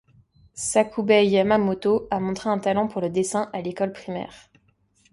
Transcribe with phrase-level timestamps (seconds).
[0.63, 4.49] Sakubei Yamamoto a montré un talent pour le dessin à l'école primaire.